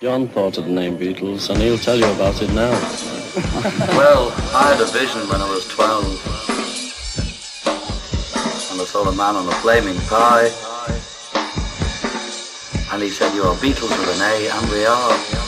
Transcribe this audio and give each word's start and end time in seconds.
John 0.00 0.28
thought 0.28 0.56
of 0.58 0.66
the 0.66 0.70
name 0.70 0.96
Beatles, 0.96 1.50
and 1.50 1.60
he'll 1.60 1.76
tell 1.76 1.96
you 1.98 2.08
about 2.12 2.40
it 2.40 2.52
now. 2.52 2.70
well, 3.98 4.30
I 4.54 4.70
had 4.70 4.80
a 4.80 4.86
vision 4.86 5.22
when 5.28 5.40
I 5.40 5.50
was 5.50 5.66
12. 5.66 6.04
And 8.70 8.80
I 8.80 8.84
saw 8.84 9.08
a 9.08 9.12
man 9.16 9.34
on 9.34 9.48
a 9.48 9.52
flaming 9.58 9.98
pie. 10.06 10.52
And 12.92 13.02
he 13.02 13.10
said, 13.10 13.34
you 13.34 13.42
are 13.42 13.56
Beatles 13.56 13.90
with 13.90 14.14
an 14.14 14.22
A, 14.22 14.48
and 14.48 14.70
we 14.70 14.86
are. 14.86 15.47